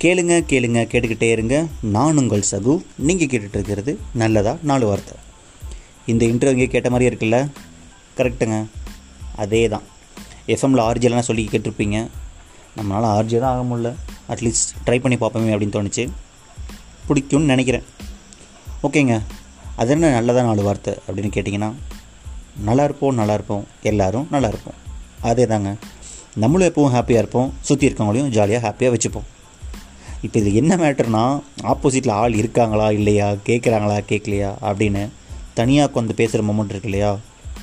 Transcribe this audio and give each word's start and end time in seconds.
கேளுங்க 0.00 0.34
கேளுங்க 0.50 0.80
கேட்டுக்கிட்டே 0.92 1.30
இருங்க. 1.30 1.66
நான் 1.82 2.16
உங்கள் 2.16 2.42
சகு. 2.50 2.82
நீங்கள் 2.96 3.26
கேட்டுட்டு 3.26 3.54
இருக்கிறது 3.54 3.98
நல்லதா? 4.14 4.56
நாலு 4.62 4.86
வார்த்தை. 4.86 5.14
இந்த 6.06 6.26
இன்டர்வியூ 6.26 6.50
இங்கே 6.50 6.66
கேட்ட 6.66 6.90
மாதிரியே 6.90 7.16
இருக்குல்ல? 7.16 7.50
கரெக்டுங்க 8.16 8.66
அதே 9.36 9.68
தான் 9.68 9.82
எஃப்எம்மில் 10.46 10.84
ஆர்ஜிலாம் 10.88 11.26
சொல்லி 11.28 11.48
கேட்டிருப்பீங்க. 11.52 12.08
நம்மளால் 12.76 13.16
ஆர்ஜி 13.18 13.38
தான் 13.38 13.56
ஆக 13.56 13.76
முடில 13.76 13.94
அட்லீஸ்ட் 14.28 14.70
ட்ரை 14.86 15.00
பண்ணி 15.00 15.16
பார்ப்போமே 15.16 15.54
அப்படின்னு 15.54 15.76
தோணுச்சு. 15.78 16.10
பிடிக்கும்னு 17.08 17.52
நினைக்கிறேன். 17.52 17.82
ஓகேங்க. 18.82 19.22
அது 19.76 19.90
என்ன 19.90 20.10
நல்லதா 20.10 20.42
நாலு 20.42 20.62
வார்த்தை 20.62 20.94
அப்படின்னு 21.08 21.36
கேட்டிங்கன்னா 21.36 21.72
நல்லா 22.64 22.84
இருப்போம் 22.84 23.14
நல்லா 23.14 23.34
இருப்போம். 23.34 23.66
எல்லோரும் 23.82 24.28
நல்லா 24.30 24.48
இருப்போம். 24.48 24.74
அதே 25.20 25.46
தாங்க 25.46 25.76
நம்மளும் 26.34 26.68
எப்பவும் 26.68 26.94
ஹாப்பியாக 26.96 27.22
இருப்போம். 27.24 27.52
சுற்றி 27.60 27.88
இருக்கவங்களையும் 27.88 28.28
ஜாலியாக 28.28 28.68
ஹாப்பியாக 28.68 28.96
வச்சுப்போம். 28.96 29.26
இப்போ 30.22 30.38
இது 30.38 30.54
என்ன 30.54 30.76
மேட்டர்னா 30.76 31.40
ஆப்போசிட்டில் 31.62 32.10
ஆள் 32.10 32.34
இருக்காங்களா 32.34 32.90
இல்லையா 32.90 33.32
கேட்குறாங்களா 33.32 34.00
கேட்கலையா 34.08 34.54
அப்படின்னு 34.62 35.08
தனியாக 35.54 35.90
உட்காந்து 35.90 36.12
பேசுகிற 36.12 36.52
மொமெண்ட் 36.52 36.68
இருக்கு 36.68 36.88
இல்லையா? 36.88 37.18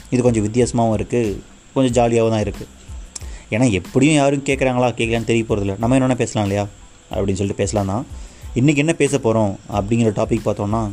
இது 0.10 0.22
கொஞ்சம் 0.22 0.44
வித்தியாசமாகவும் 0.44 0.98
இருக்குது 0.98 1.40
கொஞ்சம் 1.74 1.96
ஜாலியாகவும் 1.96 2.30
தான் 2.30 2.46
இருக்குது 2.46 2.70
ஏன்னா 3.52 3.72
எப்படியும் 3.72 4.16
யாரும் 4.16 4.44
கேட்குறாங்களா 4.44 4.88
கேட்கலான்னு 4.90 5.24
தெரிய 5.24 5.44
போகிறதில்ல 5.44 5.78
நம்ம 5.78 5.96
என்னென்ன 5.96 6.16
பேசலாம் 6.16 6.44
இல்லையா? 6.44 6.68
அப்படின்னு 7.12 7.34
சொல்லிட்டு 7.34 7.64
பேசலாம் 7.64 7.86
தான். 7.86 8.06
இன்றைக்கி 8.56 8.76
என்ன 8.76 8.94
பேச 8.94 9.20
போகிறோம் 9.20 9.60
அப்படிங்கிற 9.70 10.12
டாபிக் 10.12 10.46
பார்த்தோன்னா 10.46 10.92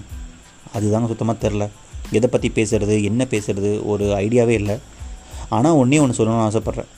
அதுதாங்க 0.75 1.07
சுத்தமாக 1.07 1.49
தெரில 1.49 1.69
எதை 2.13 2.29
பற்றி 2.31 2.53
பேசுகிறது 2.55 3.03
என்ன 3.03 3.27
பேசுகிறது 3.31 3.85
ஒரு 3.85 4.05
ஐடியாவே 4.05 4.49
இல்லை. 4.49 4.79
ஆனால் 5.49 5.73
ஒன்றே 5.73 5.99
ஒன்று 5.99 6.25
சொல்லணும்னு 6.25 6.47
ஆசைப்பட்றேன். 6.49 6.91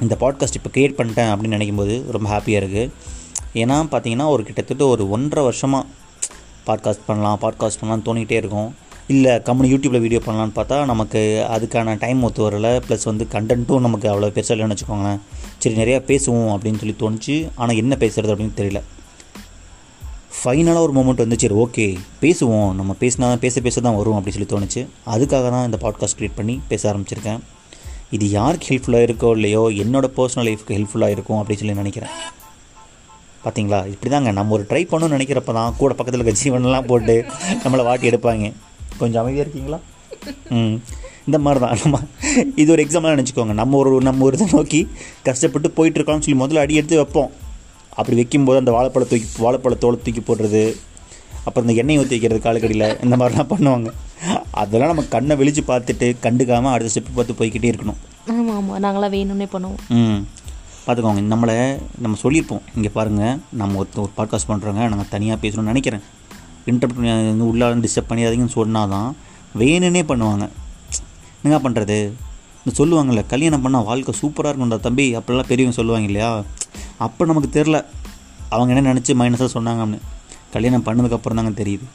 இந்த 0.00 0.16
பாட்காஸ்ட் 0.20 0.54
இப்போ 0.54 0.70
க்ரியேட் 0.74 0.98
பண்ணிட்டேன் 0.98 1.30
அப்படின்னு 1.32 1.56
நினைக்கும்போது 1.58 2.10
ரொம்ப 2.10 2.38
ஹாப்பியாக 2.38 2.64
இருக்குது 2.64 2.90
ஏன்னா 3.54 3.76
பார்த்தீங்கன்னா 3.92 4.28
ஒரு 4.28 4.42
கிட்டத்தட்ட 4.42 4.86
ஒரு 4.86 5.10
ஒன்றரை 5.10 5.44
வருஷமாக 5.44 5.86
பாட்காஸ்ட் 6.66 7.04
பண்ணலாம் 7.06 7.38
பாட்காஸ்ட் 7.40 7.80
பண்ணலாம்னு 7.80 8.06
தோணிகிட்டே 8.06 8.36
இருக்கும். 8.42 8.70
இல்லை 9.08 9.32
கம்முனு 9.46 9.70
யூடியூப்பில் 9.72 10.00
வீடியோ 10.00 10.20
பண்ணலான்னு 10.26 10.54
பார்த்தா 10.56 10.84
நமக்கு 10.84 11.20
அதுக்கான 11.50 11.98
டைம் 11.98 12.22
ஒத்து 12.22 12.50
வரல. 12.50 12.68
ப்ளஸ் 12.88 13.04
வந்து 13.04 13.26
கண்டென்ட்டும் 13.32 13.80
நமக்கு 13.80 14.08
அவ்வளோ 14.10 14.30
பெருசாக 14.36 14.56
இல்லைன்னு 14.56 14.76
வச்சுக்கோங்களேன். 14.76 15.20
சரி 15.58 15.74
நிறையா 15.74 15.98
பேசுவோம் 16.10 16.50
அப்படின்னு 16.54 16.80
சொல்லி 16.82 16.96
தோணுச்சு. 16.98 17.50
ஆனால் 17.56 17.76
என்ன 17.76 17.96
பேசுகிறது 18.00 18.34
அப்படின்னு 18.34 18.58
தெரியல. 18.60 18.82
ஃபைனலாக 20.44 20.84
ஒரு 20.86 20.92
மூமெண்ட் 20.92 21.24
வந்து 21.24 21.38
சரி 21.38 21.54
ஓகே 21.54 21.98
பேசுவோம். 22.20 22.70
நம்ம 22.72 22.94
பேசினா 23.00 23.36
பேச 23.38 23.60
பேச 23.60 23.80
தான் 23.80 23.96
வரும் 23.96 24.16
அப்படின்னு 24.18 24.38
சொல்லி 24.38 24.52
தோணுச்சு. 24.54 24.86
அதுக்காக 25.06 25.50
தான் 25.50 25.64
இந்த 25.64 25.78
பாட்காஸ்ட் 25.82 26.18
க்ரியேட் 26.20 26.36
பண்ணி 26.36 26.60
பேச 26.68 26.92
ஆரம்பிச்சிருக்கேன். 26.92 27.42
இது 28.10 28.30
யாருக்கு 28.30 28.68
ஹெல்ப்ஃபுல்லாக 28.70 29.06
இருக்கோ 29.08 29.30
இல்லையோ 29.30 29.70
என்னோடய 29.84 30.14
பர்சனல் 30.16 30.48
லைஃப்க்கு 30.48 30.76
ஹெல்ப்ஃபுல்லாக 30.78 31.10
இருக்கும் 31.10 31.38
அப்படின்னு 31.40 31.62
சொல்லி 31.64 31.74
நினைக்கிறேன். 31.74 32.10
பார்த்தீங்களா 33.44 33.86
இப்படி 33.86 34.10
தாங்க 34.10 34.32
நம்ம 34.32 34.52
ஒரு 34.52 34.66
ட்ரை 34.70 34.82
பண்ணணும்னு 34.90 35.16
நினைக்கிறப்ப 35.16 35.52
தான் 35.52 35.76
கூட 35.76 35.94
பக்கத்தில் 35.94 36.22
இருக்க 36.22 36.42
ஜீவனெல்லாம் 36.42 36.86
போட்டு 36.86 37.14
நம்மளை 37.64 37.84
வாட்டி 37.84 38.10
எடுப்பாங்க. 38.10 38.52
கொஞ்சம் 38.98 39.20
அமைதியாக 39.22 39.44
இருக்கீங்களா? 39.46 39.78
ம். 40.50 40.76
இந்த 41.26 41.38
மாதிரி 41.38 41.60
தான் 41.64 41.78
நம்ம 41.82 41.98
இது 42.54 42.72
ஒரு 42.72 42.84
எக்ஸாம்பிளாக 42.84 43.16
நினச்சிக்கோங்க. 43.16 43.52
நம்ம 43.52 43.76
ஒரு 43.76 44.00
நம்ம 44.00 44.24
ஒரு 44.24 44.36
இதை 44.36 44.46
நோக்கி 44.52 44.80
கஷ்டப்பட்டு 45.22 45.68
போயிட்டுருக்கோம்னு 45.76 46.24
சொல்லி 46.26 46.40
முதல்ல 46.44 46.62
அடி 46.64 46.74
எடுத்து 46.74 46.96
வைப்போம். 46.96 47.30
அப்படி 47.90 48.16
வைக்கும்போது 48.16 48.58
அந்த 48.58 48.72
வாழைப்பழ 48.72 49.04
தூக்கி 49.08 49.28
வாழைப்பழத்தோலை 49.44 49.98
தூக்கி 50.06 50.22
போடுறது 50.26 50.62
அப்புறம் 51.44 51.68
இந்த 51.68 51.80
எண்ணெய் 51.82 51.98
ஊற்றி 51.98 52.14
வைக்கிறது 52.14 52.40
காலுக்கடியில் 52.46 53.02
இந்த 53.04 53.16
மாதிரிலாம் 53.16 53.52
பண்ணுவாங்க. 53.52 53.90
அதெல்லாம் 54.50 54.90
நம்ம 54.94 55.04
கண்ணை 55.08 55.36
வெளிச்சு 55.36 55.62
பார்த்துட்டு 55.66 56.16
கண்டுக்காமல் 56.22 56.72
அடுத்த 56.74 56.92
ஸ்டெப்பு 56.92 57.14
பார்த்து 57.14 57.38
போய்கிட்டே 57.40 57.70
இருக்கணும். 57.72 57.98
ஆமாம் 58.28 58.56
ஆமாம் 58.56 58.82
நாங்களாம் 58.84 59.14
வேணும்னே 59.16 59.48
பண்ணுவோம். 59.52 59.80
ம். 59.88 60.20
பார்த்துக்கோங்க 60.86 61.22
நம்மளை 61.32 61.78
நம்ம 61.98 62.16
சொல்லியிருப்போம். 62.22 62.60
இங்கே 62.76 62.88
பாருங்கள் 62.88 63.38
நம்ம 63.52 63.82
ஒருத்த 63.82 63.96
ஒரு 63.96 64.10
பாட்காஸ்ட் 64.16 64.48
பண்ணுறோங்க 64.48 64.88
நாங்கள் 64.88 65.08
தனியாக 65.10 65.48
பேசணும்னு 65.48 65.72
நினைக்கிறேன். 65.72 66.00
இன்டர்பிட் 66.66 67.28
வந்து 67.28 67.54
உள்ளார 67.54 67.86
டிஸ்டர்ப் 67.86 68.08
பண்ணிடாதீங்கன்னு 68.08 68.48
சொன்னால் 68.48 68.88
தான் 68.88 69.16
வேணுன்னே 69.58 70.02
பண்ணுவாங்க. 70.02 70.48
என்னங்க 71.42 71.70
பண்ணுறது 71.70 72.12
இந்த 72.64 72.72
சொல்லுவாங்கள்ல 72.74 73.26
கல்யாணம் 73.26 73.64
பண்ணால் 73.64 73.84
வாழ்க்கை 73.84 74.14
சூப்பராக 74.22 74.52
இருக்கும்டா 74.52 74.80
தம்பி 74.80 75.16
அப்படிலாம் 75.16 75.48
பெரியவங்க 75.48 75.76
சொல்லுவாங்க 75.76 76.06
இல்லையா? 76.06 76.42
அப்போ 76.98 77.24
நமக்கு 77.24 77.62
தெரில 77.62 77.84
அவங்க 78.48 78.74
என்ன 78.74 78.94
நினச்சி 78.94 79.12
மைனஸாக 79.20 79.48
சொன்னாங்க 79.54 79.82
அப்படின்னு. 79.84 80.08
கல்யாணம் 80.52 80.84
பண்ணதுக்கப்புறம் 80.84 81.34
தாங்க 81.34 81.62
தெரியுது. 81.62 81.86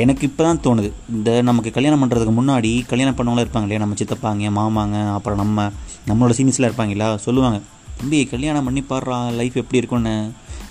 எனக்கு 0.00 0.22
இப்போ 0.28 0.42
தான் 0.44 0.60
தோணுது. 0.64 0.90
இந்த 1.16 1.30
நமக்கு 1.48 1.70
கல்யாணம் 1.76 2.02
பண்ணுறதுக்கு 2.02 2.34
முன்னாடி 2.38 2.70
கல்யாணம் 2.90 3.16
பண்ணவங்களாம் 3.16 3.44
இருப்பாங்க 3.44 3.66
இல்லையா? 3.66 3.80
நம்ம 3.82 3.96
சித்தப்பாங்க 4.00 4.50
மாமாங்க 4.58 4.98
அப்புறம் 5.16 5.40
நம்ம 5.42 5.66
நம்மளோட 6.10 6.34
சீனியர்ஸில் 6.38 6.66
இருப்பாங்களா 6.68 7.08
சொல்லுவாங்க 7.26 7.58
தம்பி 7.98 8.18
கல்யாணம் 8.30 8.66
பண்ணி 8.68 8.82
பாடுறா 8.90 9.18
லைஃப் 9.40 9.56
எப்படி 9.62 9.80
இருக்கும்னு. 9.80 10.14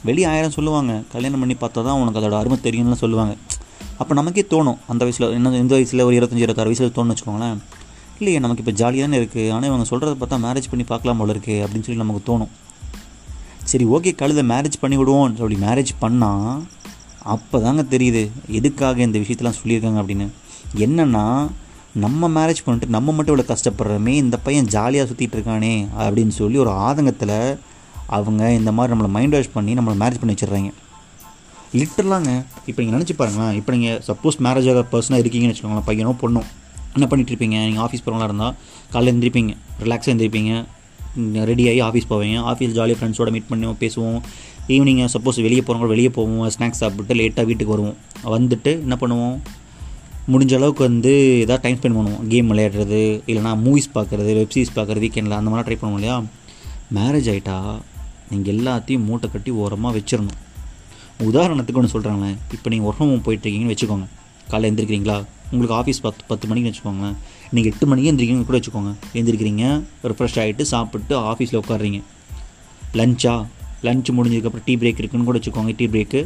வெளியே 0.08 0.28
ஆயிரம் 0.32 0.56
சொல்லுவாங்க 0.58 0.92
கல்யாணம் 1.14 1.44
பண்ணி 1.44 1.56
பார்த்தா 1.64 1.84
தான் 1.88 2.00
உனக்கு 2.02 2.20
அதோட 2.22 2.36
அருமை 2.40 2.58
தெரியும்னு 2.68 2.98
சொல்லுவாங்க. 3.04 3.34
அப்போ 4.02 4.14
நமக்கே 4.20 4.44
தோணும். 4.54 4.80
அந்த 4.92 5.02
வயசில் 5.06 5.30
என்ன 5.38 5.58
இந்த 5.64 5.74
வயசில் 5.78 6.06
ஒரு 6.08 6.16
இருபத்தஞ்சி 6.20 6.46
இருபத்தாறு 6.48 6.72
வயசில் 6.72 6.96
தோணுன்னு 6.98 7.16
வச்சுக்கோங்களேன். 7.16 7.60
இல்லையே 8.20 8.40
நமக்கு 8.40 8.64
இப்போ 8.64 8.76
ஜாலியாக 8.82 9.08
தானே 9.08 9.20
இருக்குது 9.22 9.52
ஆனால் 9.54 9.70
இவங்க 9.70 9.86
சொல்கிறத 9.92 10.16
பார்த்தா 10.22 10.38
மேரேஜ் 10.48 10.72
பண்ணி 10.72 10.86
பார்க்கலாம் 10.92 11.22
போல 11.22 11.34
இருக்குது 11.36 11.62
அப்படின்னு 11.66 11.86
சொல்லி 11.88 12.04
நமக்கு 12.04 12.24
தோணும். 12.32 12.52
சரி 13.72 13.86
ஓகே 13.96 14.12
கழுதை 14.22 14.44
மேரேஜ் 14.54 14.78
பண்ணி 14.84 14.98
விடுவோம் 14.98 15.28
அப்படி 15.42 15.58
மேரேஜ் 15.68 15.92
பண்ணால் 16.04 16.62
அப்போ 17.34 17.58
தாங்க 17.66 17.84
தெரியுது. 17.96 18.24
எதுக்காக 18.60 19.02
இந்த 19.08 19.18
விஷயத்தெலாம் 19.24 19.60
சொல்லியிருக்காங்க 19.62 20.00
அப்படின்னு. 20.02 20.28
என்னென்னா 20.86 21.26
நம்ம 22.04 22.28
மேரேஜ் 22.38 22.64
பண்ணிட்டு 22.66 22.94
நம்ம 22.96 23.12
மட்டும் 23.16 23.34
இவ்வளோ 23.34 23.48
கஷ்டப்படுறோமே 23.52 24.14
இந்த 24.24 24.36
பையன் 24.46 24.70
ஜாலியாக 24.76 25.08
சுற்றிட்டு 25.10 25.36
இருக்கானே 25.38 25.74
அப்படின்னு 26.04 26.34
சொல்லி 26.40 26.58
ஒரு 26.64 26.72
ஆதங்கத்தில் 26.86 27.36
அவங்க 28.18 28.42
இந்த 28.60 28.72
மாதிரி 28.78 28.94
நம்மளை 28.94 29.10
மைண்ட் 29.16 29.36
வாஷ் 29.36 29.56
பண்ணி 29.58 29.74
நம்மளை 29.80 29.96
மேரேஜ் 30.04 30.22
பண்ணி 30.22 30.36
வச்சிடுறாங்க. 30.36 30.72
லிட்டரலாங்க 31.80 32.32
இப்போ 32.70 32.80
நீங்கள் 32.82 32.98
நினச்சி 32.98 33.16
பாருங்களேன். 33.20 33.54
இப்போ 33.60 33.72
நீங்கள் 33.76 34.00
சப்போஸ் 34.08 34.38
மேரேஜ் 34.46 34.70
ஆகிற 34.72 34.84
பர்சனாக 34.94 35.24
இருக்கீங்கன்னு 35.24 35.54
வச்சுக்கோங்களேன். 35.54 35.88
பையனோ 35.90 36.14
பொண்ணும் 36.24 36.48
என்ன 36.96 37.06
பண்ணிட்டு 37.12 37.32
இருப்பீங்க? 37.34 37.58
நீங்கள் 37.68 37.84
ஆஃபீஸ் 37.86 38.04
போகிறவங்களா 38.06 38.30
இருந்தால் 38.30 38.56
காலையில் 38.94 39.12
எழுந்திரிப்பீங்க 39.14 39.54
ரிலாக்ஸாக 39.84 40.12
எழுந்திரிப்பீங்க 40.14 40.54
ரெடி 41.52 41.64
ஆகி 41.70 41.82
ஆஃபீஸ் 41.90 42.10
போவீங்க. 42.12 42.40
ஆஃபீஸ் 42.52 42.74
ஜாலியாக 42.80 42.98
ஃப்ரெண்ட்ஸோட 43.00 43.30
மீட் 43.36 43.50
பண்ணுவோம் 43.52 43.80
பேசுவோம். 43.84 44.20
ஈவினிங் 44.76 45.02
சப்போஸ் 45.16 45.40
வெளியே 45.46 45.62
போகிறவங்க 45.68 45.94
வெளியே 45.94 46.10
போவோம் 46.18 46.52
ஸ்நாக்ஸ் 46.56 46.82
சாப்பிட்டு 46.82 47.18
லேட்டாக 47.20 47.46
வீட்டுக்கு 47.50 47.74
வருவோம். 47.76 47.98
வந்துட்டு 48.36 48.72
என்ன 48.86 48.96
பண்ணுவோம்? 49.02 49.36
முடிஞ்ச 50.32 50.54
அளவுக்கு 50.58 50.84
வந்து 50.90 51.12
எதாவது 51.44 51.64
டைம் 51.64 51.78
ஸ்பெண்ட் 51.78 51.98
பண்ணுவோம். 51.98 52.22
கேம் 52.32 52.50
விளையாடுறது 52.52 53.00
இல்லைனா 53.30 53.52
மூவிஸ் 53.66 53.90
பார்க்குறது 53.96 54.32
வெப் 54.38 54.54
சீரிஸ் 54.56 54.76
பார்க்குறது 54.76 55.04
வீக்கெண்டில் 55.06 55.38
அந்த 55.40 55.50
மாதிரிலாம் 55.52 55.70
ட்ரை 55.70 55.78
பண்ணுவோம் 55.82 56.00
இல்லையா? 56.02 56.18
மேரேஜ் 56.98 57.30
ஆகிட்டா 57.34 57.58
நீங்கள் 58.32 58.54
எல்லாத்தையும் 58.56 59.06
மூட்டை 59.08 59.28
கட்டி 59.32 59.52
ஓரமாக 59.62 59.94
வச்சிடணும். 59.98 60.38
உதாரணத்துக்கு 61.30 61.80
ஒன்று 61.82 61.94
சொல்கிறாங்களேன் 61.94 62.38
இப்போ 62.56 62.68
நீங்கள் 62.74 62.90
ஒர்க் 62.90 63.02
ஹோம் 63.02 63.24
போயிட்டுருக்கீங்கன்னு 63.26 63.76
வச்சுக்கோங்க. 63.76 64.08
காலையில் 64.52 64.70
எழுந்திருக்கிறீங்களா 64.70 65.18
உங்களுக்கு 65.52 65.76
ஆஃபீஸ் 65.80 66.02
பத்து 66.06 66.22
பத்து 66.28 66.46
மணிக்கு 66.50 66.70
வச்சுக்கோங்களேன். 66.70 67.16
நீங்கள் 67.56 67.72
எட்டு 67.72 67.88
மணிக்கு 67.92 68.10
எழுந்திரிக்கீங்கன்னு 68.12 68.50
கூட 68.50 68.60
வச்சுக்கோங்க. 68.60 68.92
எழுந்திருக்கிறீங்க 69.18 69.66
ரெஃப்ரெஷ் 70.10 70.38
ஆகிட்டு 70.44 70.66
சாப்பிட்டு 70.74 71.16
ஆஃபீஸில் 71.32 71.60
உட்காடுறீங்க 71.62 72.02
லஞ்சா 73.00 73.36
லஞ்ச் 73.84 74.12
முடிஞ்சதுக்கப்புறம் 74.18 74.66
டீ 74.66 74.76
பிரேக் 74.82 75.02
இருக்குன்னு 75.02 75.28
கூட 75.30 75.38
வச்சுக்கோங்க 75.38 75.74
டீ 75.78 75.88
பிரேக்கு 75.88 76.20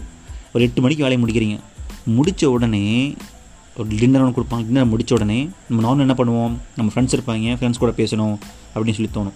ஒரு 0.53 0.63
எட்டு 0.66 0.81
மணிக்கு 0.81 1.05
வேலையை 1.05 1.19
முடிக்கிறீங்க. 1.23 1.57
முடித்த 2.17 2.49
உடனே 2.49 2.83
ஒரு 3.77 3.88
டின்னர் 3.99 4.21
ஒன்று 4.21 4.38
கொடுப்பாங்க. 4.38 4.63
டின்னர் 4.67 4.91
முடித்த 4.93 5.16
உடனே 5.16 5.49
நம்ம 5.69 5.81
நார்மல் 5.85 6.05
என்ன 6.05 6.15
பண்ணுவோம்? 6.17 6.53
நம்ம 6.77 6.91
ஃப்ரெண்ட்ஸ் 6.94 7.15
இருப்பாங்க 7.17 7.55
ஃப்ரெண்ட்ஸ் 7.59 7.81
கூட 7.83 7.91
பேசணும் 7.97 8.35
அப்படின்னு 8.75 8.97
சொல்லி 8.99 9.11
தோணும். 9.17 9.35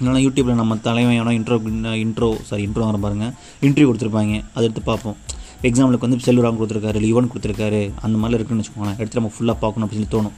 இல்லைனா 0.00 0.20
யூடியூப்பில் 0.26 0.60
நம்ம 0.60 0.76
தலைவன் 0.76 1.38
இன்ட்ரோ 1.38 1.56
இன்ட்ரோ 2.04 2.28
சாரி 2.50 2.62
இன்ட்ரோ 2.66 2.84
வர 2.90 2.98
பாருங்கள் 3.04 3.32
இன்ட்ரிவியூ 3.62 3.88
கொடுத்துருப்பாங்க. 3.90 4.34
அதை 4.54 4.64
எடுத்து 4.68 4.82
பார்ப்போம். 4.90 5.16
எக்ஸாம்பிளுக்கு 5.62 6.06
வந்து 6.06 6.18
செல்வராம் 6.26 6.58
கொடுத்துருக்காரு 6.60 6.98
லீவன் 7.06 7.30
கொடுத்துருக்காரு. 7.32 7.80
அந்த 8.04 8.14
மாதிரிலாம் 8.18 8.38
இருக்குன்னு 8.38 8.64
வச்சுக்கோங்களேன். 8.64 8.98
எடுத்து 9.02 9.20
நம்ம 9.20 9.32
ஃபுல்லாக 9.36 9.56
பார்க்கணும் 9.60 9.88
அப்படின்னு 9.88 10.06
சொல்லி 10.08 10.12
தோணும். 10.16 10.36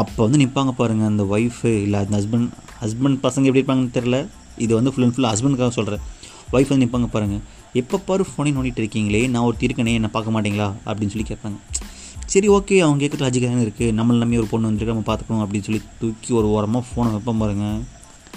அப்போ 0.00 0.20
வந்து 0.26 0.38
நிற்பாங்க 0.44 0.72
பாருங்கள் 0.80 1.10
அந்த 1.12 1.24
ஒய்ஃபு 1.36 1.70
இல்லை 1.82 1.98
அந்த 2.04 2.16
ஹஸ்பண்ட் 2.18 2.48
ஹஸ்பண்ட் 2.84 3.18
பசங்க 3.26 3.44
எப்படி 3.50 3.62
இருப்பாங்கன்னு 3.62 3.96
தெரில 3.98 4.16
இது 4.58 4.74
வந்து 4.74 4.92
ஃபுல் 4.92 5.04
அண்ட் 5.04 5.14
ஃபுல் 5.14 5.28
ஹஸ்பண்டுக்காக 5.30 5.68
சொல்கிறேன் 5.68 6.02
ஒய்ஃப் 6.52 6.68
வந்து 6.68 6.84
நிற்பாங்க 6.84 7.06
பாருங்கள் 7.06 7.40
எப்போ 7.72 7.98
பாரு 7.98 8.26
ஃபோனே 8.30 8.50
நோண்டிட்டு 8.56 8.82
இருக்கீங்களே 8.82 9.28
நான் 9.28 9.42
ஒரு 9.42 9.56
இருக்கனே 9.60 9.92
என்னை 9.92 10.10
பார்க்க 10.12 10.34
மாட்டீங்களா? 10.36 10.68
அப்படின்னு 10.86 11.12
சொல்லி 11.14 11.26
கேட்பாங்க. 11.28 11.58
சரி 12.26 12.48
ஓகே 12.48 12.78
அவங்க 12.78 12.98
கேட்குறது 13.02 13.24
லாஜிக்காக 13.26 13.64
இருக்குது 13.66 13.92
நம்மளை 13.98 14.16
நம்பி 14.22 14.36
ஒரு 14.36 14.46
பொண்ணு 14.46 14.68
வந்துருக்கு 14.70 14.94
நம்ம 14.94 15.04
பார்த்துக்கணும் 15.06 15.42
அப்படின்னு 15.44 15.62
சொல்லி 15.62 15.80
தூக்கி 16.00 16.32
ஒரு 16.32 16.48
ஓரமாக 16.48 16.84
ஃபோனை 16.88 17.10
வைப்போம் 17.10 17.38
பாருங்கள் 17.38 17.82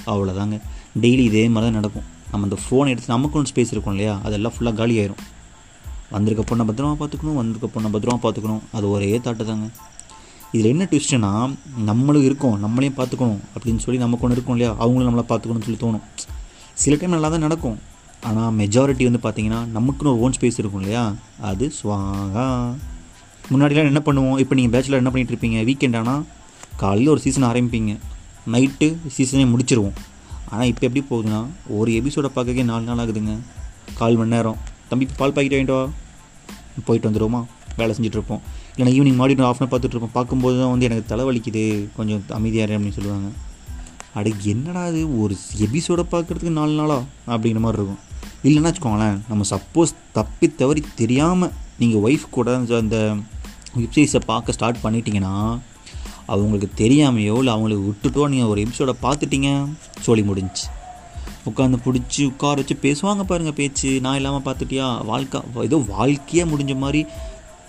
அவ்வளோதாங்க 0.06 0.58
டெய்லி 1.02 1.24
இதே 1.30 1.50
மாதிரி 1.50 1.72
தான் 1.72 1.82
நடக்கும். 1.82 2.04
நம்ம 2.32 2.48
அந்த 2.48 2.58
ஃபோனை 2.64 2.88
எடுத்து 2.88 3.14
நமக்கு 3.14 3.38
ஒன்று 3.38 3.52
ஸ்பேஸ் 3.52 3.72
இருக்கும் 3.72 3.94
இல்லையா? 3.94 4.20
அதெல்லாம் 4.24 4.54
ஃபுல்லாக 4.60 4.74
காலி 4.74 5.00
ஆயிரும் 5.00 5.24
வந்திருக்க 6.10 6.56
பொண்ணை 6.56 6.60
பத்திரமா 6.60 6.94
பார்த்துக்கணும் 7.02 7.40
வந்திருக்க 7.42 7.82
பொண்ணை 7.82 7.90
பத்திரமா 7.96 8.20
பார்த்துக்கணும். 8.26 8.62
அது 8.72 8.90
ஒரே 8.90 9.18
தாட்டு 9.18 9.44
தாங்க. 9.46 9.70
இதில் 10.54 10.72
என்ன 10.74 10.84
ட்விஸ்ட்டுனா 10.92 11.32
நம்மளும் 11.90 12.26
இருக்கோம் 12.28 12.56
நம்மளையும் 12.66 12.96
பார்த்துக்கணும் 13.00 13.42
அப்படின்னு 13.56 13.82
சொல்லி 13.84 14.00
நமக்கு 14.04 14.26
ஒன்று 14.26 14.38
இருக்கும் 14.38 14.56
இல்லையா? 14.56 14.72
அவங்களும் 14.84 15.10
நம்மளை 15.10 15.26
பார்த்துக்கணும்னு 15.32 15.68
சொல்லி 15.68 15.82
தோணும். 15.84 16.06
சில 16.84 16.96
டைம் 16.96 17.14
நல்லா 17.16 17.30
தான் 17.34 17.46
நடக்கும். 17.48 17.78
ஆனால் 18.30 18.54
மெஜாரிட்டி 18.62 19.04
வந்து 19.10 19.22
பார்த்திங்கன்னா 19.26 19.60
நமக்குன்னு 19.76 20.12
ஒரு 20.14 20.22
ஓன் 20.26 20.36
ஸ்பேஸ் 20.38 20.60
இருக்கும் 20.62 20.82
இல்லையா? 20.82 21.04
அது 21.50 21.66
ஸ்வாகா 21.80 22.46
முன்னாடிலாம் 23.52 23.92
என்ன 23.92 24.02
பண்ணுவோம்? 24.08 24.38
இப்போ 24.44 24.56
நீங்கள் 24.60 24.74
பேச்சுலர் 24.76 25.02
என்ன 25.02 25.12
பண்ணிகிட்டு 25.14 25.34
இருப்பீங்க? 25.36 25.60
வீக்கெண்ட் 25.70 25.98
ஆனால் 26.00 26.24
காலையில் 26.82 27.14
ஒரு 27.14 27.22
சீசன் 27.26 27.50
ஆரம்பிப்பீங்க. 27.52 27.94
நைட்டு 28.54 28.88
சீசனே 29.18 29.46
முடிச்சிருவோம். 29.54 29.98
ஆனால் 30.52 30.70
இப்போ 30.72 30.84
எப்படி 30.88 31.04
போகுதுன்னா 31.12 31.40
ஒரு 31.80 31.90
எபிசோடை 32.00 32.32
பார்க்கவே 32.36 32.64
நாலு 32.72 32.86
நாள் 32.90 33.02
ஆகுதுங்க. 33.04 33.36
கால் 34.00 34.18
மணி 34.22 34.34
நேரம். 34.36 34.60
தம்பி 34.90 35.08
பால் 35.20 35.36
பாக்கெட் 35.38 35.56
வாங்கிட்டு 35.56 35.78
வா. 35.80 35.86
போயிட்டு 36.88 37.10
வந்துடுவோமா 37.10 37.42
வேலை 37.80 37.94
செஞ்சுட்ருப்போம் 37.96 38.44
இல்லைனா 38.80 38.82
ஈவினிங் 38.82 39.16
மாடி 39.16 39.36
ஆஃப் 39.38 39.62
அன் 39.62 39.70
பார்த்துட்ருப்போம் 39.70 40.10
பார்க்கும்போது 40.14 40.60
தான் 40.60 40.70
வந்து 40.70 40.86
எனக்கு 40.86 41.16
தலைவலிக்குது. 41.16 41.88
கொஞ்சம் 41.96 42.24
அமைதியாக 42.30 42.78
அப்படின்னு 42.78 42.92
சொல்லுவாங்க. 42.92 43.28
அட 44.14 44.32
என்னடா 44.44 44.84
அது 44.84 45.22
ஒரு 45.22 45.36
எபிசோடை 45.58 46.06
பார்க்குறதுக்கு 46.12 46.50
நாலு 46.50 46.72
நாளா? 46.72 46.98
அப்படிங்கிற 47.28 47.60
மாதிரி 47.60 47.84
இருக்கும். 47.84 48.00
இல்லைன்னா 48.44 48.68
வச்சுக்கோங்களேன் 48.68 49.20
நம்ம 49.30 49.44
சப்போஸ் 49.50 49.96
தப்பி 50.12 50.56
தவறி 50.56 50.84
தெரியாமல் 50.96 51.52
நீங்கள் 51.80 52.02
ஒய்ஃப் 52.02 52.30
கூட 52.30 52.56
அந்த- 52.56 52.78
அந்த 52.78 53.16
வெப்சீரிஸை 53.78 54.22
பார்க்க 54.26 54.52
ஸ்டார்ட் 54.52 54.78
பண்ணிட்டீங்கன்னா 54.84 55.60
அவங்களுக்கு 56.26 56.84
தெரியாமையோ 56.84 57.38
இல்லை 57.38 57.54
அவங்களுக்கு 57.54 57.96
விட்டுட்டோ 57.96 58.30
நீங்கள் 58.30 58.48
ஒரு 58.48 58.62
எபிசோடை 58.62 58.94
பார்த்துட்டீங்க 59.02 59.68
சொல்லி 60.00 60.24
முடிஞ்சுச்சு 60.24 60.68
உட்காந்து 61.46 61.78
பிடிச்சி 61.86 62.26
உட்கார 62.26 62.62
வச்சு 62.62 62.76
பேசுவாங்க 62.82 63.24
பாருங்கள் 63.24 63.54
பேச்சு. 63.54 64.02
நான் 64.02 64.16
இல்லாமல் 64.16 64.54
பார்த்துட்டியா? 64.54 65.06
வாழ்க்கை 65.06 65.42
ஏதோ 65.62 65.78
வாழ்க்கையே 65.78 66.44
முடிஞ்ச 66.44 66.78
மாதிரி 66.78 67.06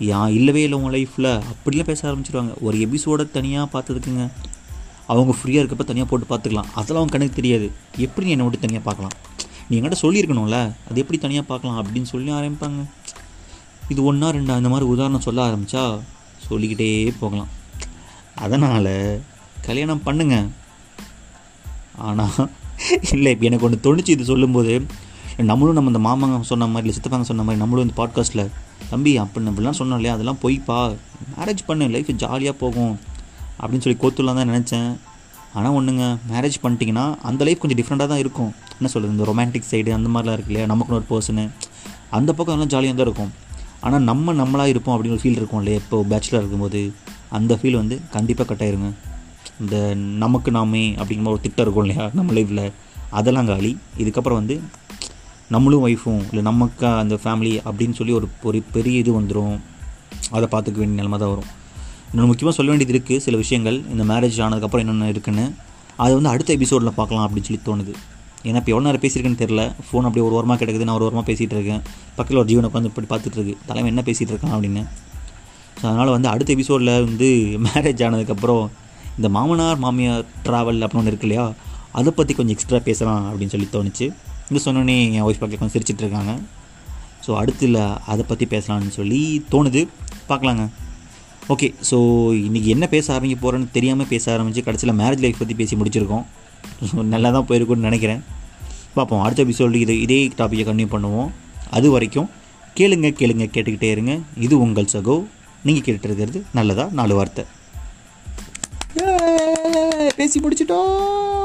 யா 0.09 0.19
இல்லவே 0.37 0.61
இல்லை 0.65 0.77
உங்கள் 0.79 0.93
லைஃப்பில் 0.95 1.29
அப்படிலாம் 1.51 1.89
பேச 1.89 2.01
ஆரம்பிச்சிருவாங்க. 2.09 2.53
ஒரு 2.65 2.75
எபிசோடை 2.85 3.23
தனியாக 3.37 3.65
பார்த்ததுக்குங்க 3.73 4.23
அவங்க 5.11 5.31
ஃப்ரீயாக 5.37 5.61
இருக்கப்போ 5.61 5.85
தனியாக 5.89 6.07
போட்டு 6.09 6.27
பார்த்துக்கலாம் 6.31 6.69
அதெல்லாம் 6.79 7.01
அவங்க 7.01 7.13
கணக்கு 7.15 7.37
தெரியாது. 7.39 7.67
எப்படி 8.05 8.25
நீ 8.25 8.31
என்னை 8.35 8.45
விட்டு 8.45 8.65
தனியாக 8.65 8.83
பார்க்கலாம் 8.87 9.15
நீ 9.67 9.73
என்கிட்ட 9.77 9.97
சொல்லியிருக்கணும்ல. 10.03 10.57
அது 10.89 11.01
எப்படி 11.03 11.17
தனியாக 11.25 11.45
பார்க்கலாம் 11.51 11.77
அப்படின்னு 11.81 12.09
சொல்லி 12.13 12.31
ஆரம்பிப்பாங்க. 12.39 12.81
இது 13.93 14.01
ஒன்றா 14.09 14.29
ரெண்டா 14.37 14.55
இந்த 14.61 14.71
மாதிரி 14.73 14.87
உதாரணம் 14.93 15.25
சொல்ல 15.27 15.41
ஆரம்பித்தா 15.49 15.83
சொல்லிக்கிட்டே 16.47 16.89
போகலாம். 17.21 17.51
அதனால் 18.45 18.93
கல்யாணம் 19.67 20.03
பண்ணுங்க. 20.07 20.35
ஆனால் 22.07 22.49
இல்லை 23.13 23.31
இப்போ 23.33 23.45
எனக்கு 23.49 23.67
ஒன்று 23.67 23.85
தொணிச்சு 23.87 24.11
இது 24.17 24.31
சொல்லும்போது. 24.31 24.73
நம்மளும் 25.49 25.77
நம்ம 25.77 25.91
இந்த 25.93 26.03
மாமாங்க 26.07 26.37
சொன்ன 26.51 26.67
மாதிரி 26.73 26.85
இல்லை 26.85 26.97
சித்தப்பாங்க 26.97 27.27
சொன்ன 27.29 27.43
மாதிரி 27.47 27.61
நம்மளும் 27.63 27.85
இந்த 27.87 27.95
பாட்காஸ்ட்டில் 28.01 28.45
தம்பி 28.91 29.11
அப்படி 29.23 29.47
அப்படிலாம் 29.49 29.79
சொன்னோம் 29.79 29.99
இல்லையா 29.99 30.13
அதெல்லாம் 30.17 30.41
பொய்ப்பா. 30.43 30.79
மேரேஜ் 31.37 31.63
பண்ணு 31.69 31.85
லைஃப் 31.95 32.11
ஜாலியாக 32.23 32.57
போகும். 32.63 32.93
அப்படின்னு 33.61 33.85
சொல்லி 33.85 33.99
கோத்துலாம் 34.01 34.39
தான் 34.39 34.51
நினச்சேன். 34.53 34.89
ஆனால் 35.53 35.75
ஒன்றுங்க 35.77 36.05
மேரேஜ் 36.31 36.57
பண்ணிட்டீங்கன்னா 36.63 37.05
அந்த 37.29 37.41
லைஃப் 37.47 37.61
கொஞ்சம் 37.61 37.79
டிஃப்ரெண்ட்டாக 37.79 38.09
தான் 38.11 38.23
இருக்கும். 38.23 38.51
என்ன 38.79 38.91
சொல்கிறது 38.93 39.15
இந்த 39.15 39.25
ரொமான்டிக் 39.29 39.69
சைடு 39.71 39.89
அந்த 39.97 40.09
மாதிரிலாம் 40.13 40.37
இருக்கு 40.37 40.51
இல்லையா? 40.51 40.67
நமக்குன்னு 40.73 40.99
ஒரு 40.99 41.07
பர்சனு 41.09 41.43
அந்த 42.17 42.29
பக்கம் 42.37 42.55
எல்லாம் 42.55 42.71
ஜாலியாக 42.73 42.97
தான் 42.97 43.07
இருக்கும். 43.07 43.31
ஆனால் 43.79 44.03
நம்ம 44.09 44.33
நம்மளாக 44.41 44.73
இருப்போம் 44.73 44.95
அப்படின்னு 44.95 45.15
ஒரு 45.17 45.23
ஃபீல் 45.23 45.39
இருக்கும் 45.41 45.61
இல்லையா? 45.61 45.79
இப்போ 45.83 45.97
பேச்சுலர் 46.09 46.41
இருக்கும்போது 46.41 46.81
அந்த 47.37 47.53
ஃபீல் 47.61 47.79
வந்து 47.81 47.95
கண்டிப்பாக 48.11 48.47
கட்டாயிருங்க 48.51 48.89
இந்த 49.59 49.77
நமக்கு 49.95 50.51
நாமே 50.51 50.83
அப்படிங்கிற 50.91 51.31
ஒரு 51.33 51.41
திட்டம் 51.41 51.65
இருக்கும் 51.65 51.85
இல்லையா? 51.85 52.09
நம்ம 52.13 52.33
லைஃப்பில் 52.33 52.71
அதெல்லாம் 53.09 53.49
காலி. 53.51 53.71
இதுக்கப்புறம் 53.97 54.39
வந்து 54.41 54.55
நம்மளும் 55.53 55.83
ஒய்ஃபும் 55.85 56.21
இல்லை 56.31 56.43
நமக்கு 56.49 56.85
அந்த 57.01 57.15
ஃபேமிலி 57.21 57.53
அப்படின்னு 57.69 57.95
சொல்லி 57.99 58.13
ஒரு 58.19 58.27
ஒரு 58.49 58.59
பெரிய 58.75 58.97
இது 59.03 59.11
வந்துடும் 59.19 59.55
அதை 60.35 60.45
பார்த்துக்க 60.53 60.79
வேண்டிய 60.81 60.97
நிலமை 60.99 61.17
தான் 61.23 61.31
வரும். 61.33 61.49
இன்னொன்று 62.09 62.29
முக்கியமாக 62.29 62.55
சொல்ல 62.57 62.71
வேண்டியது 62.71 62.93
இருக்குது 62.95 63.23
சில 63.25 63.35
விஷயங்கள். 63.43 63.77
இந்த 63.93 64.03
மேரேஜ் 64.11 64.37
ஆனதுக்கப்புறம் 64.45 64.83
என்னென்ன 64.85 65.09
இருக்குன்னு. 65.13 65.45
அதை 66.03 66.11
வந்து 66.17 66.31
அடுத்த 66.33 66.51
எபிசோடில் 66.57 66.97
பார்க்கலாம் 66.99 67.25
அப்படின்னு 67.25 67.47
சொல்லி 67.49 67.61
தோணுது. 67.67 67.93
ஏன்னா 68.47 68.59
இப்போ 68.61 68.71
எவ்வளோ 68.73 68.85
நேரம் 68.87 69.03
பேசியிருக்கேன்னு 69.03 69.41
தெரில 69.43 69.63
ஃபோன் 69.87 70.05
அப்படியே 70.07 70.25
ஒரு 70.27 70.35
வாரமாக 70.37 70.57
கிடக்குது 70.61 70.87
நான் 70.87 70.97
ஒரு 70.99 71.05
வாரமாக 71.07 71.25
பேசிகிட்டு 71.29 71.55
இருக்கேன். 71.57 71.81
பக்கத்தில் 72.15 72.41
ஒரு 72.43 72.49
ஜீவனை 72.51 72.69
உட்காந்து 72.71 72.91
இப்படி 72.93 73.09
பார்த்துட்டு 73.11 73.37
இருக்கு. 73.39 73.55
தலைமை 73.69 73.89
என்ன 73.93 74.03
பேசிகிட்டு 74.09 74.33
இருக்கான் 74.33 74.55
அப்படின்னு. 74.55 74.83
ஸோ 75.81 75.83
அதனால் 75.91 76.15
வந்து 76.15 76.29
அடுத்த 76.33 76.49
எபிசோடில் 76.57 76.93
வந்து 77.09 77.29
மேரேஜ் 77.67 78.03
ஆனதுக்கப்புறம் 78.07 78.63
இந்த 79.17 79.29
மாமனார் 79.37 79.79
மாமியார் 79.85 80.25
ட்ராவல் 80.47 80.81
அப்படின்னு 80.83 81.03
ஒன்று 81.03 81.13
இருக்கு 81.13 81.27
இல்லையா? 81.29 81.45
அதை 81.99 82.11
பற்றி 82.19 82.33
கொஞ்சம் 82.35 82.55
எக்ஸ்ட்ரா 82.55 82.79
பேசலாம் 82.89 83.23
அப்படின்னு 83.29 83.53
சொல்லி 83.55 83.69
தோணுச்சு. 83.77 84.07
இது 84.51 84.61
சொன்னோன்னே 84.65 84.95
என் 85.11 85.21
ஒய்ஃப் 85.21 85.41
பார்க்க 85.41 85.59
கொஞ்சம் 85.61 85.75
சிரிச்சிட்டு 85.75 86.03
இருக்காங்க. 86.05 86.31
ஸோ 87.25 87.35
அடுத்து 87.35 87.65
இல்லை 87.65 87.83
அதை 88.05 88.25
பற்றி 88.27 88.45
பேசலாம்னு 88.45 88.89
சொல்லி 88.89 89.19
தோணுது. 89.51 89.87
பார்க்கலாங்க. 90.29 90.63
ஓகே 91.53 91.67
ஸோ 91.89 91.97
இன்றைக்கி 92.47 92.69
என்ன 92.73 92.87
பேச 92.87 93.13
ஆரம்பிக்க 93.13 93.35
போகிறேன்னு 93.43 93.71
தெரியாமல் 93.71 94.07
பேச 94.07 94.31
ஆரம்பித்து 94.31 94.63
கடைசியில் 94.63 94.97
மேரேஜ் 94.97 95.23
லைஃப் 95.25 95.39
பற்றி 95.39 95.53
பேசி 95.53 95.75
முடிச்சிருக்கோம். 95.75 96.25
ஸோ 96.89 97.03
நல்லா 97.13 97.29
தான் 97.29 97.47
போயிருக்கும்னு 97.47 97.87
நினைக்கிறேன். 97.89 98.21
பார்ப்போம் 98.93 99.21
அடுத்த 99.21 99.43
எபிசோடு 99.43 99.75
இது 99.75 100.01
இதே 100.01 100.27
டாப்பிக்கை 100.37 100.65
கன்டினியூ 100.69 100.91
பண்ணுவோம். 100.95 101.31
அது 101.69 101.91
வரைக்கும் 101.91 102.29
கேளுங்க 102.75 103.09
கேளுங்க 103.21 103.47
கேட்டுக்கிட்டே 103.55 103.89
இருங்க. 103.91 104.19
இது 104.37 104.59
உங்கள் 104.59 104.91
சகோ. 104.93 105.15
நீங்கள் 105.63 105.83
கேட்டுட்டு 105.85 106.09
இருக்கிறது 106.11 106.45
நல்லதா? 106.53 106.89
நாலு 106.91 107.15
வார்த்தை. 107.15 107.45
பேசி 110.15 110.39
முடிச்சிட்டோம். 110.39 111.40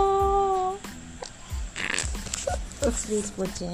ஸ்வீட்ஸ் 2.91 3.35
போச்சு? 3.37 3.69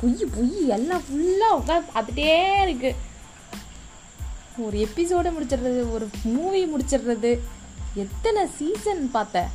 பொய் 0.00 0.26
பொய் 0.36 0.68
எல்லாம் 0.68 1.00
ஃபுல்லாக 1.00 1.58
உட்காந்து 1.58 1.88
பார்த்துட்டே 1.94 2.60
இருக்கு. 2.62 2.94
ஒரு 4.58 4.88
எபிசோட 4.88 5.32
முடிச்சிடுறது 5.32 5.92
ஒரு 5.92 6.08
மூவி 6.22 6.74
முடிச்சிடுறது. 6.74 7.38
எத்தனை 7.94 8.46
சீசன் 8.56 9.10
பார்த்த? 9.10 9.48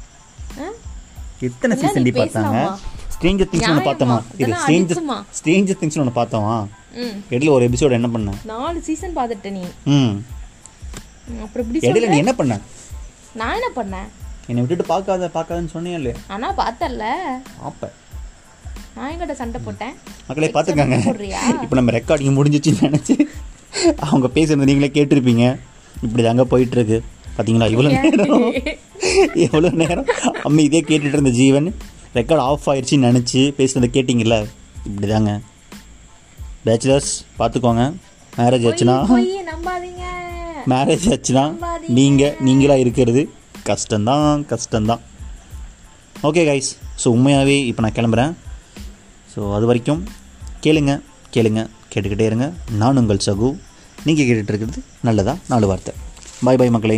எத்தனை 1.40 1.78
சீசன் 1.78 2.04
பார்த்தாங்க? 2.04 2.78
ஸ்ட்ரேஞ்சர் 3.14 3.50
திங்ஸ் 3.52 3.70
ஒன்று? 3.70 3.92
பார்த்தோமா? 3.92 4.24
இது 4.38 4.54
ஸ்ட்ரேஞ்சர்? 4.54 5.24
ஸ்ட்ரேஞ்சர் 5.40 5.80
திங்ஸ் 5.82 6.00
ஒன்று 6.00 6.22
பார்த்தோமா? 6.22 6.68
இடையில 7.30 7.50
ஒரு 7.50 7.70
எபிசோடு 7.70 7.92
என்ன 7.92 8.08
பண்ண? 8.08 8.32
நாலு 8.44 8.82
சீசன் 8.82 9.18
பார்த்துட்ட 9.18 9.52
நீ. 9.52 9.64
ம். 9.86 10.26
அப்புறம் 11.42 11.74
இடையில 11.74 12.08
நீ 12.08 12.18
என்ன 12.18 12.34
பண்ண? 12.34 12.60
நான் 13.34 13.54
என்ன 13.54 13.70
பண்ணேன் 13.76 14.08
என்னை 14.48 14.64
விட்டுட்டு 14.64 14.84
பார்க்காத 14.84 15.30
பார்க்காதன்னு 15.34 15.74
சொன்னியா 15.74 15.94
இல்லையா? 15.94 16.18
ஆனா 16.28 16.54
பார்த்தல 16.54 17.06
ஆப்ப 17.64 17.90
நான் 18.98 19.10
எங்கிட்ட 19.12 19.34
சண்டை 19.42 19.60
போட்டேன். 19.66 19.94
மக்களே 20.28 20.50
பார்த்துக்கங்க? 20.56 20.98
இப்போ 21.64 21.76
நம்ம 21.80 21.92
ரெக்கார்டிங் 21.98 22.38
முடிஞ்சிச்சுன்னு 22.38 22.88
நினச்சி 22.88 23.16
அவங்க 24.08 24.28
பேசுறது 24.38 24.68
நீங்களே 24.70 24.90
கேட்டிருப்பீங்க. 24.98 25.46
இப்படி 26.06 26.24
தாங்க 26.28 26.44
போயிட்டுருக்கு 26.52 26.98
பார்த்தீங்களா 27.36 27.68
இவ்வளோ 27.74 27.90
நேரம். 27.98 28.46
எவ்வளோ 29.46 29.70
நேரம் 29.82 30.08
அம்மி 30.48 30.64
இதே 30.70 30.82
கேட்டுட்டு 30.90 31.18
இருந்த 31.18 31.34
ஜீவன் 31.42 31.68
ரெக்கார்ட் 32.18 32.44
ஆஃப் 32.50 32.68
ஆயிடுச்சுன்னு 32.72 33.10
நினச்சி 33.10 33.42
பேசுனதை 33.60 33.90
கேட்டிங்கல்ல? 33.98 34.38
இப்படி 34.88 35.08
தாங்க 35.12 35.34
பேச்சுலர்ஸ் 36.66 37.12
பார்த்துக்கோங்க 37.40 37.84
மேரேஜ் 38.40 38.66
ஆச்சுன்னா? 38.70 38.98
மேரேஜ் 40.74 41.06
ஆச்சுன்னா. 41.14 41.46
நீங்கள் 41.98 42.36
நீங்களாக 42.48 42.84
இருக்கிறது 42.86 43.22
கஷ்டம்தான் 43.70 44.44
கஷ்டம்தான். 44.52 45.04
ஓகே 46.28 46.44
கைஸ் 46.50 46.70
ஸோ 47.02 47.08
உண்மையாகவே 47.16 47.56
இப்போ 47.70 47.82
நான் 47.86 47.98
கிளம்புறேன். 47.98 48.32
ஸோ 49.38 49.54
அது 49.56 49.66
வரைக்கும் 49.66 50.00
கேளுங்க 50.64 50.92
கேளுங்க 51.34 51.62
கேட்டுக்கிட்டே 51.94 52.26
இருங்க. 52.30 52.46
நான் 52.82 52.98
உங்கள் 52.98 53.20
சகு. 53.26 53.50
நீங்கள் 54.06 54.26
கேட்டுட்டு 54.26 54.52
இருக்கிறது 54.52 54.82
நல்லதாக 55.08 55.38
நாலு 55.48 55.68
வார்த்தை. 55.68 55.94
பாய் 56.46 56.58
பாய் 56.58 56.74
மக்களே. 56.76 56.98